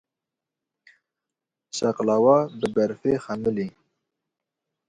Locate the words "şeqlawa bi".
1.75-2.67